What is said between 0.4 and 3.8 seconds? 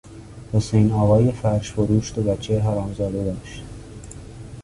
حسین آقای فرش فروش دو بچهی حرامزاده داشت.